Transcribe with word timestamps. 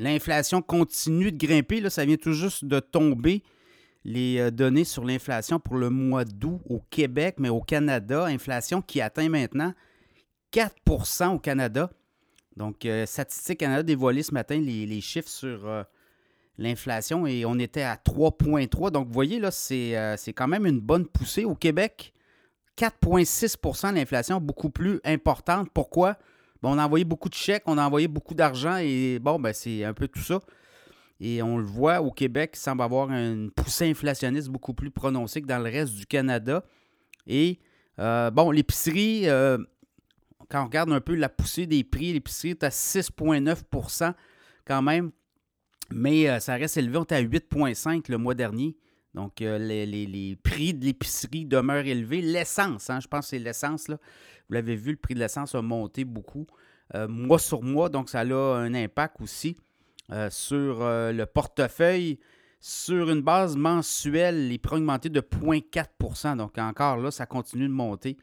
L'inflation 0.00 0.62
continue 0.62 1.30
de 1.30 1.36
grimper. 1.36 1.82
Là, 1.82 1.90
ça 1.90 2.06
vient 2.06 2.16
tout 2.16 2.32
juste 2.32 2.64
de 2.64 2.80
tomber 2.80 3.42
les 4.06 4.38
euh, 4.38 4.50
données 4.50 4.84
sur 4.84 5.04
l'inflation 5.04 5.60
pour 5.60 5.76
le 5.76 5.90
mois 5.90 6.24
d'août 6.24 6.62
au 6.70 6.80
Québec, 6.88 7.34
mais 7.38 7.50
au 7.50 7.60
Canada, 7.60 8.24
inflation 8.24 8.80
qui 8.80 9.02
atteint 9.02 9.28
maintenant 9.28 9.74
4% 10.54 11.34
au 11.34 11.38
Canada. 11.38 11.90
Donc, 12.56 12.86
euh, 12.86 13.04
Statistique 13.04 13.60
Canada 13.60 13.82
dévoilé 13.82 14.22
ce 14.22 14.32
matin 14.32 14.58
les, 14.58 15.00
chiffres 15.02 15.28
sur 15.28 15.68
euh, 15.68 15.82
l'inflation 16.56 17.26
et 17.26 17.44
on 17.44 17.58
était 17.58 17.82
à 17.82 17.96
3,3. 17.96 18.90
Donc, 18.90 19.06
vous 19.06 19.12
voyez, 19.12 19.38
là, 19.38 19.50
c'est 19.50 20.32
quand 20.34 20.48
même 20.48 20.64
une 20.64 20.80
bonne 20.80 21.06
poussée. 21.06 21.44
Au 21.44 21.54
Québec, 21.54 22.14
4,6% 22.78 23.94
l'inflation, 23.94 24.40
beaucoup 24.40 24.70
plus 24.70 24.98
importante. 25.04 25.68
Pourquoi? 25.74 26.16
On 26.62 26.78
a 26.78 26.84
envoyé 26.84 27.04
beaucoup 27.04 27.28
de 27.28 27.34
chèques, 27.34 27.62
on 27.66 27.78
a 27.78 27.86
envoyé 27.86 28.08
beaucoup 28.08 28.34
d'argent 28.34 28.76
et 28.76 29.18
bon, 29.18 29.38
ben, 29.38 29.52
c'est 29.52 29.84
un 29.84 29.94
peu 29.94 30.08
tout 30.08 30.20
ça. 30.20 30.40
Et 31.20 31.42
on 31.42 31.58
le 31.58 31.64
voit 31.64 32.00
au 32.00 32.10
Québec, 32.10 32.52
il 32.54 32.58
semble 32.58 32.82
avoir 32.82 33.10
une 33.10 33.50
poussée 33.50 33.90
inflationniste 33.90 34.48
beaucoup 34.48 34.72
plus 34.72 34.90
prononcée 34.90 35.42
que 35.42 35.46
dans 35.46 35.58
le 35.58 35.70
reste 35.70 35.94
du 35.94 36.06
Canada. 36.06 36.64
Et 37.26 37.58
euh, 37.98 38.30
bon, 38.30 38.50
l'épicerie, 38.50 39.28
euh, 39.28 39.58
quand 40.48 40.62
on 40.62 40.64
regarde 40.64 40.90
un 40.92 41.00
peu 41.00 41.14
la 41.14 41.28
poussée 41.28 41.66
des 41.66 41.84
prix, 41.84 42.12
l'épicerie 42.14 42.50
est 42.50 42.64
à 42.64 42.70
6,9% 42.70 44.14
quand 44.66 44.82
même. 44.82 45.10
Mais 45.92 46.28
euh, 46.28 46.40
ça 46.40 46.54
reste 46.54 46.78
élevé, 46.78 46.96
on 46.96 47.04
est 47.04 47.12
à 47.12 47.22
8,5 47.22 48.10
le 48.10 48.16
mois 48.16 48.34
dernier. 48.34 48.76
Donc, 49.14 49.40
les, 49.40 50.38
prix 50.42 50.74
de 50.74 50.84
l'épicerie 50.84 51.44
demeurent 51.44 51.86
élevés. 51.86 52.22
L'essence, 52.22 52.90
hein, 52.90 53.00
je 53.00 53.08
pense 53.08 53.26
que 53.26 53.30
c'est 53.30 53.38
l'essence, 53.38 53.88
là. 53.88 53.96
Vous 54.48 54.54
l'avez 54.54 54.76
vu, 54.76 54.92
le 54.92 54.96
prix 54.96 55.14
de 55.14 55.20
l'essence 55.20 55.54
a 55.54 55.62
monté 55.62 56.04
beaucoup 56.04 56.46
mois 57.08 57.38
sur 57.38 57.62
mois, 57.62 57.88
donc 57.88 58.08
ça 58.08 58.20
a 58.20 58.24
un 58.24 58.74
impact 58.74 59.20
aussi. 59.20 59.56
Euh, 60.12 60.28
sur 60.28 60.82
euh, 60.82 61.12
le 61.12 61.24
portefeuille. 61.26 62.18
Sur 62.62 63.10
une 63.10 63.22
base 63.22 63.56
mensuelle, 63.56 64.48
les 64.48 64.58
prix 64.58 64.74
ont 64.74 64.78
augmenté 64.78 65.08
de 65.08 65.20
0,4% 65.20 66.36
Donc 66.36 66.58
encore 66.58 66.98
là, 66.98 67.10
ça 67.10 67.26
continue 67.26 67.68
de 67.68 67.72
monter. 67.72 68.18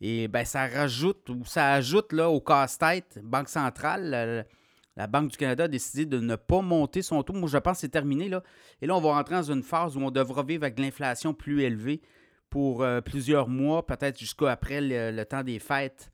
Et 0.00 0.28
ben, 0.28 0.44
ça 0.44 0.66
rajoute 0.66 1.28
ou 1.28 1.44
ça 1.44 1.72
ajoute 1.74 2.12
là, 2.12 2.28
au 2.28 2.40
casse-tête, 2.40 3.20
Banque 3.22 3.48
centrale, 3.48 4.46
la, 4.96 5.06
Banque 5.06 5.30
du 5.30 5.36
Canada 5.36 5.64
a 5.64 5.68
décidé 5.68 6.06
de 6.06 6.18
ne 6.18 6.36
pas 6.36 6.62
monter 6.62 7.02
son 7.02 7.22
taux. 7.22 7.32
Moi, 7.32 7.48
je 7.48 7.58
pense 7.58 7.78
que 7.78 7.80
c'est 7.82 7.88
terminé. 7.88 8.28
Là. 8.28 8.42
Et 8.80 8.86
là, 8.86 8.96
on 8.96 9.00
va 9.00 9.14
rentrer 9.14 9.34
dans 9.34 9.52
une 9.52 9.62
phase 9.62 9.96
où 9.96 10.00
on 10.00 10.10
devra 10.10 10.42
vivre 10.42 10.64
avec 10.64 10.78
l'inflation 10.78 11.34
plus 11.34 11.62
élevée 11.62 12.00
pour 12.50 12.82
euh, 12.82 13.00
plusieurs 13.00 13.48
mois, 13.48 13.84
peut-être 13.84 14.18
jusqu'après 14.18 14.80
le, 14.80 15.24
temps 15.24 15.42
des 15.42 15.58
fêtes 15.58 16.10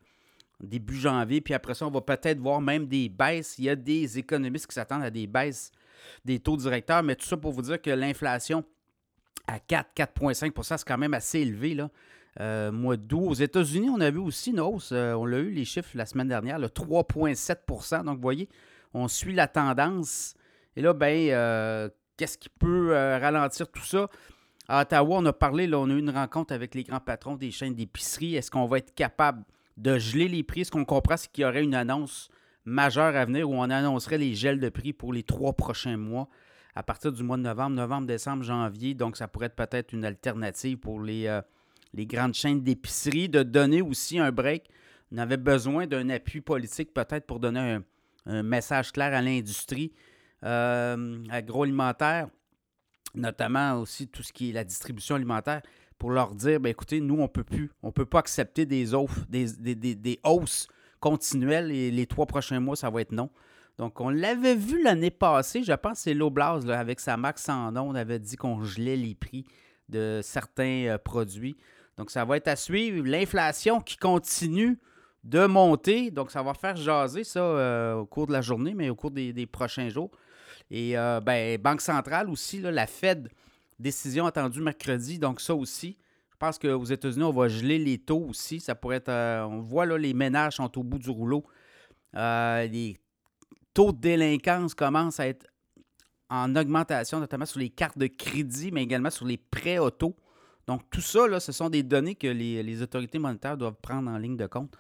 début 0.61 0.97
janvier. 0.97 1.41
Puis 1.41 1.55
après 1.55 1.75
ça, 1.75 1.87
on 1.87 1.91
va 1.91 2.01
peut-être 2.01 2.39
voir 2.39 2.61
même 2.61 2.87
des 2.87 3.09
baisses. 3.09 3.59
Il 3.59 3.65
y 3.65 3.69
a 3.69 3.77
des 3.77 4.19
économistes 4.19 4.67
qui 4.67 4.75
s'attendent 4.75 5.03
à 5.03 5.11
des 5.11 5.27
baisses 5.27 5.73
des 6.25 6.39
taux 6.39 6.57
directeurs. 6.57 7.03
Mais 7.03 7.17
tout 7.17 7.27
ça 7.27 7.37
pour 7.37 7.53
vous 7.53 7.63
dire 7.63 7.81
que 7.81 7.91
l'inflation 7.91 8.65
à 9.47 9.59
4, 9.59 9.91
4,5% 9.97 10.77
c'est 10.79 10.87
quand 10.87 10.99
même 10.99 11.15
assez 11.15 11.41
élevé. 11.41 11.75
Là. 11.75 11.91
Euh, 12.41 12.73
mois 12.73 12.97
d'août. 12.97 13.27
Aux 13.27 13.35
États-Unis, 13.35 13.91
on 13.91 14.01
a 14.01 14.11
vu 14.11 14.19
aussi 14.19 14.51
une 14.51 14.61
hausse. 14.61 14.91
Euh, 14.93 15.13
on 15.15 15.27
l'a 15.27 15.39
eu, 15.39 15.51
les 15.51 15.65
chiffres, 15.65 15.91
la 15.95 16.07
semaine 16.07 16.29
dernière, 16.29 16.59
le 16.59 16.69
3,7% 16.69 18.05
Donc, 18.05 18.17
vous 18.17 18.23
voyez, 18.23 18.49
on 18.95 19.09
suit 19.09 19.35
la 19.35 19.49
tendance. 19.49 20.35
Et 20.77 20.83
là, 20.83 20.93
ben, 20.93 21.31
euh, 21.31 21.89
qu'est-ce 22.17 22.39
qui 22.39 22.49
peut 22.49 22.93
ralentir 22.93 23.71
tout 23.71 23.85
ça? 23.85 24.09
À 24.69 24.83
Ottawa, 24.83 25.19
on 25.19 25.27
a 25.27 25.33
parlé, 25.33 25.69
on 25.75 25.91
a 25.91 25.93
eu 25.93 25.99
une 25.99 26.11
rencontre 26.11 26.55
avec 26.55 26.75
les 26.75 26.85
grands 26.85 27.01
patrons 27.01 27.37
des 27.37 27.51
chaînes 27.51 27.75
d'épicerie. 27.75 28.37
Est-ce 28.37 28.51
qu'on 28.51 28.67
va 28.67 28.79
être 28.79 28.95
capable 28.95 29.45
de 29.77 29.99
geler 29.99 30.29
les 30.29 30.43
prix? 30.43 30.65
Ce 30.65 30.71
qu'on 30.71 30.85
comprend, 30.85 31.17
c'est 31.17 31.31
qu'il 31.31 31.43
y 31.43 31.45
aurait 31.45 31.65
une 31.65 31.75
annonce 31.75 32.29
majeure 32.65 33.17
à 33.17 33.25
venir 33.25 33.51
où 33.51 33.55
on 33.55 33.69
annoncerait 33.69 34.19
les 34.19 34.35
gels 34.35 34.61
de 34.61 34.69
prix 34.69 34.93
pour 34.93 35.13
les 35.13 35.25
trois 35.25 35.53
prochains 35.53 35.97
mois? 35.97 36.29
À 36.75 36.83
partir 36.83 37.13
du 37.13 37.23
mois 37.23 37.37
de 37.37 37.43
novembre, 37.43 37.77
novembre, 37.77 38.07
décembre, 38.07 38.45
janvier. 38.45 38.95
Donc, 38.95 39.19
ça 39.19 39.29
pourrait 39.29 39.47
être 39.47 39.57
peut-être 39.57 39.93
une 39.93 40.07
alternative 40.07 40.79
pour 40.79 41.03
les, 41.03 41.27
euh, 41.27 41.43
les 41.93 42.07
grandes 42.07 42.33
chaînes 42.33 42.63
d'épicerie, 42.63 43.29
de 43.29 43.43
donner 43.43 43.83
aussi 43.83 44.19
un 44.19 44.33
break. 44.33 44.71
On 45.13 45.19
avait 45.19 45.37
besoin 45.37 45.87
d'un 45.87 46.09
appui 46.09 46.41
politique 46.41 46.95
peut-être 46.95 47.27
pour 47.27 47.41
donner 47.41 47.61
un, 47.61 47.83
message 48.27 48.93
clair 48.93 49.15
à 49.15 49.23
l'industrie 49.23 49.93
euh, 50.45 51.25
agroalimentaire, 51.31 52.29
notamment 53.15 53.75
aussi 53.75 54.09
tout 54.09 54.25
ce 54.25 54.33
qui 54.33 54.51
est 54.51 54.53
la 54.53 54.65
distribution 54.65 55.15
alimentaire 55.15 55.63
pour 55.99 56.11
leur 56.11 56.35
dire 56.35 56.59
ben 56.59 56.71
écoutez, 56.71 57.01
nous, 57.01 57.15
on 57.15 57.23
ne 57.23 57.27
peut 57.29 57.45
plus, 57.45 57.71
on 57.83 57.89
ne 57.89 57.93
peut 57.93 58.07
pas 58.07 58.19
accepter 58.19 58.67
des, 58.67 58.93
offres, 58.93 59.21
des, 59.29 59.47
des, 59.77 60.21
hausses 60.25 60.67
continuelles 60.99 61.71
et 61.71 61.93
les 61.93 62.07
trois 62.07 62.27
prochains 62.27 62.59
mois, 62.59 62.75
ça 62.75 62.91
va 62.91 63.03
être 63.03 63.13
non. 63.13 63.31
Donc, 63.79 64.01
on 64.01 64.11
l'avait 64.11 64.57
vu 64.57 64.83
l'année 64.83 65.13
passée, 65.13 65.63
je 65.63 65.73
pense 65.73 66.01
c'est 66.01 66.15
l'Oblast, 66.15 66.69
avec 66.69 66.99
sa 66.99 67.17
max 67.17 67.49
en 67.49 67.77
on 67.77 67.95
avait 67.95 68.19
dit 68.19 68.35
qu'on 68.35 68.63
gelait 68.65 68.97
les 68.97 69.15
prix 69.15 69.45
de 69.89 70.21
certains 70.25 70.87
euh, 70.87 70.99
produits. 70.99 71.57
Donc, 71.99 72.11
ça 72.11 72.25
va 72.25 72.37
être 72.37 72.49
à 72.49 72.57
suivre. 72.57 73.07
L'inflation 73.07 73.81
qui 73.81 73.97
continue 73.97 74.81
de 75.25 75.47
monter, 75.47 76.11
donc 76.11 76.31
ça 76.31 76.43
va 76.43 76.55
faire 76.55 76.77
jaser 76.77 77.25
ça 77.25 77.41
euh, 77.41 77.95
au 77.95 78.07
cours 78.07 78.27
de 78.27 78.33
la 78.33 78.41
journée, 78.41 78.75
mais 78.75 78.91
au 78.91 78.97
cours 78.97 79.11
des, 79.11 79.47
prochains 79.47 79.89
jours. 79.89 80.11
Et 80.71 80.99
euh, 80.99 81.21
ben, 81.21 81.61
Banque 81.61 81.81
centrale 81.81 82.29
aussi, 82.29 82.61
la 82.61 82.87
Fed 82.87 83.29
Décision 83.83 84.27
attendue 84.27 84.61
mercredi, 84.61 85.19
donc 85.19 85.41
ça 85.41 85.57
aussi. 85.57 85.97
Je 86.31 86.37
pense 86.37 86.57
qu'aux 86.57 86.85
États-Unis, 86.85 87.25
on 87.25 87.33
va 87.33 87.49
geler 87.49 87.79
les 87.79 87.99
taux 87.99 88.27
aussi. 88.29 88.61
Ça 88.61 88.77
pourrait 88.77 88.97
être. 88.97 89.09
Euh, 89.09 89.45
on 89.45 89.61
voit 89.61 89.87
là, 89.87 89.99
les 89.99 90.15
ménages 90.15 90.57
sont 90.57 90.79
au 90.79 90.85
bout 90.85 90.99
du 90.99 91.11
rouleau. 91.11 91.45
Euh, 92.17 92.67
les 92.67 92.97
taux 93.75 93.91
de 93.91 93.99
délinquance 93.99 94.75
commencent 94.75 95.19
à 95.19 95.27
être 95.27 95.47
en 96.31 96.55
augmentation, 96.55 97.19
notamment 97.19 97.47
sur 97.47 97.59
les 97.59 97.71
cartes 97.71 97.99
de 97.99 98.07
crédit, 98.07 98.71
mais 98.71 98.85
également 98.85 99.11
sur 99.11 99.27
les 99.27 99.37
prêts 99.37 99.79
auto. 99.79 100.15
Donc, 100.73 100.89
tout 100.91 101.03
ça, 101.03 101.39
ce 101.39 101.53
sont 101.53 101.69
des 101.69 101.83
données 101.83 102.15
que 102.15 102.27
les, 102.27 102.63
les, 102.63 102.81
autorités 102.81 103.19
monétaires 103.19 103.59
doivent 103.59 103.77
prendre 103.83 104.11
en 104.11 104.17
ligne 104.17 104.39
de 104.39 104.47
compte. 104.47 104.75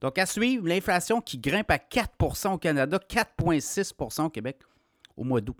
Donc, 0.00 0.18
à 0.18 0.26
suivre, 0.26 0.66
l'inflation 0.66 1.20
qui 1.20 1.38
grimpe 1.38 1.70
à 1.70 1.76
4% 1.76 2.54
au 2.54 2.58
Canada, 2.58 2.98
4,6% 2.98 4.24
au 4.24 4.30
Québec 4.30 4.58
au 5.16 5.22
mois 5.22 5.40
d'août. 5.40 5.56